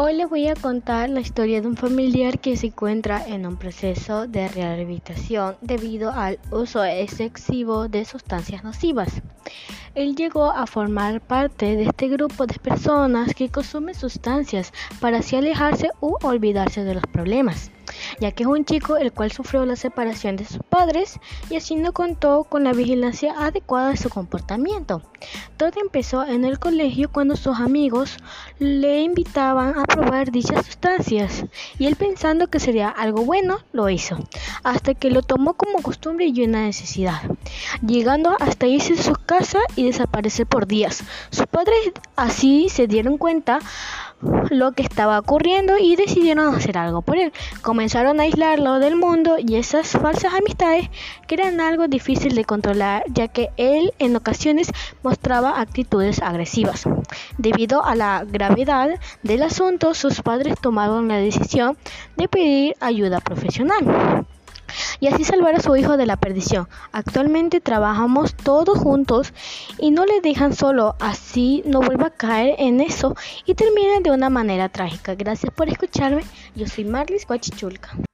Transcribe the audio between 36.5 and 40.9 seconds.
necesidad, llegando hasta irse de su casa y desaparecer por